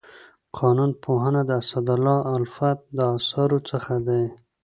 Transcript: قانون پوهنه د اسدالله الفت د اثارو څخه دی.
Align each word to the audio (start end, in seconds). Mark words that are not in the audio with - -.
قانون 0.57 0.91
پوهنه 1.03 1.41
د 1.45 1.51
اسدالله 1.63 2.17
الفت 2.35 2.79
د 2.97 2.99
اثارو 3.17 3.59
څخه 3.69 3.93
دی. 4.07 4.23